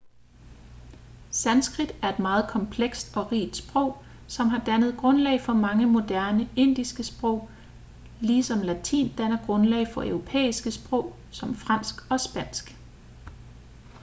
sanskrit 1.31 1.91
er 2.03 2.09
et 2.13 2.19
meget 2.19 2.49
komplekst 2.49 3.17
og 3.17 3.31
rigt 3.31 3.55
sprog 3.55 3.97
som 4.27 4.47
har 4.47 4.59
dannet 4.63 4.97
grundlag 4.97 5.41
for 5.41 5.53
mange 5.53 5.87
moderne 5.87 6.49
indiske 6.55 7.03
sprog 7.03 7.49
ligesom 8.21 8.61
latin 8.61 9.15
danner 9.15 9.37
grundlag 9.45 9.87
for 9.93 10.03
europæiske 10.03 10.71
sprog 10.71 11.15
som 11.31 11.55
fransk 11.55 12.11
og 12.11 12.19
spansk 12.19 12.75